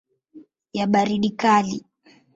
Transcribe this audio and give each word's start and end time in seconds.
ya 0.77 0.85
baridi 0.91 1.29
kali. 1.41 1.75